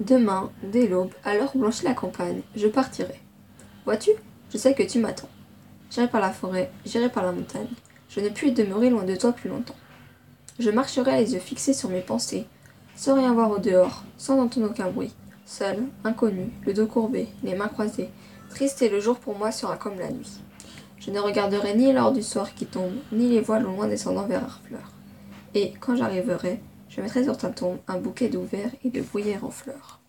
Demain, 0.00 0.50
dès 0.62 0.88
l'aube, 0.88 1.12
à 1.24 1.34
l'heure 1.34 1.54
blanchit 1.54 1.84
la 1.84 1.92
campagne, 1.92 2.40
je 2.56 2.68
partirai. 2.68 3.20
Vois-tu, 3.84 4.12
je 4.50 4.56
sais 4.56 4.72
que 4.72 4.82
tu 4.82 4.98
m'attends. 4.98 5.28
J'irai 5.90 6.08
par 6.08 6.22
la 6.22 6.30
forêt, 6.30 6.70
j'irai 6.86 7.10
par 7.10 7.22
la 7.22 7.32
montagne. 7.32 7.68
Je 8.08 8.20
ne 8.20 8.30
puis 8.30 8.52
demeurer 8.52 8.88
loin 8.88 9.04
de 9.04 9.14
toi 9.14 9.32
plus 9.32 9.50
longtemps. 9.50 9.76
Je 10.58 10.70
marcherai 10.70 11.18
les 11.18 11.34
yeux 11.34 11.38
fixés 11.38 11.74
sur 11.74 11.90
mes 11.90 12.00
pensées, 12.00 12.46
sans 12.96 13.14
rien 13.14 13.34
voir 13.34 13.50
au 13.50 13.58
dehors, 13.58 14.02
sans 14.16 14.40
entendre 14.40 14.70
aucun 14.70 14.90
bruit, 14.90 15.12
seul, 15.44 15.84
inconnu, 16.02 16.50
le 16.64 16.72
dos 16.72 16.86
courbé, 16.86 17.28
les 17.42 17.54
mains 17.54 17.68
croisées, 17.68 18.08
triste 18.48 18.80
et 18.80 18.88
le 18.88 19.00
jour 19.00 19.18
pour 19.18 19.36
moi 19.36 19.52
sera 19.52 19.76
comme 19.76 19.98
la 19.98 20.10
nuit. 20.10 20.40
Je 20.98 21.10
ne 21.10 21.20
regarderai 21.20 21.74
ni 21.74 21.92
l'or 21.92 22.12
du 22.12 22.22
soir 22.22 22.54
qui 22.54 22.64
tombe, 22.64 22.94
ni 23.12 23.28
les 23.28 23.40
voiles 23.42 23.66
au 23.66 23.70
loin 23.70 23.86
descendant 23.86 24.26
vers 24.26 24.44
Harfleur. 24.44 24.92
Et, 25.54 25.74
quand 25.78 25.94
j'arriverai, 25.94 26.60
je 26.90 27.00
mettrai 27.00 27.24
sur 27.24 27.36
ta 27.36 27.48
tombe 27.48 27.78
un 27.88 27.98
bouquet 27.98 28.28
d'ouverts 28.28 28.72
et 28.84 28.90
de 28.90 29.00
bruyères 29.00 29.44
en 29.44 29.50
fleurs. 29.50 30.00